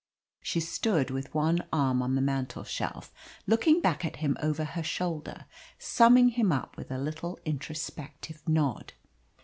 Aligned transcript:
She 0.41 0.59
stood 0.59 1.11
with 1.11 1.31
one 1.35 1.63
arm 1.71 2.01
on 2.01 2.15
the 2.15 2.23
mantel 2.23 2.63
shelf, 2.63 3.13
looking 3.45 3.81
back 3.81 4.03
at 4.03 4.15
him 4.15 4.35
over 4.41 4.63
her 4.65 4.81
shoulder, 4.81 5.45
summing 5.77 6.29
him 6.29 6.51
up 6.51 6.75
with 6.75 6.89
a 6.89 6.97
little 6.97 7.37
introspective 7.45 8.41
nod. 8.49 8.93